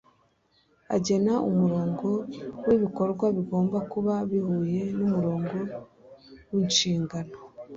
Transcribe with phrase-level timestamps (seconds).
[0.95, 2.07] agena umurongo
[2.65, 5.55] wibikorwa bigomba kuba bihuye numurongo
[6.53, 7.35] winshingano.